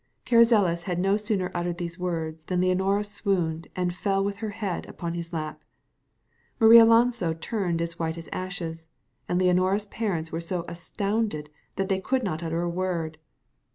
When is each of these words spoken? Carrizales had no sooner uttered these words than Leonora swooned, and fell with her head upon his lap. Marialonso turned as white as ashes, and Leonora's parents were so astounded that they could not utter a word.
Carrizales 0.25 0.85
had 0.85 0.97
no 0.97 1.15
sooner 1.15 1.51
uttered 1.53 1.77
these 1.77 1.99
words 1.99 2.45
than 2.45 2.61
Leonora 2.61 3.03
swooned, 3.03 3.67
and 3.75 3.93
fell 3.93 4.23
with 4.25 4.37
her 4.37 4.49
head 4.49 4.89
upon 4.89 5.13
his 5.13 5.31
lap. 5.31 5.63
Marialonso 6.59 7.35
turned 7.39 7.83
as 7.83 7.99
white 7.99 8.17
as 8.17 8.27
ashes, 8.33 8.89
and 9.29 9.37
Leonora's 9.37 9.85
parents 9.85 10.31
were 10.31 10.41
so 10.41 10.65
astounded 10.67 11.51
that 11.75 11.87
they 11.87 12.01
could 12.01 12.23
not 12.23 12.41
utter 12.41 12.63
a 12.63 12.67
word. 12.69 13.19